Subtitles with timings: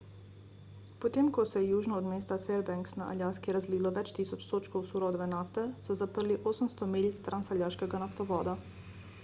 [1.03, 5.27] potem ko se je južno od mesta fairbanks na aljaski razlilo več tisoč sodčkov surove
[5.35, 8.57] nafte so zaprli 800 milj transaljaškega naftovoda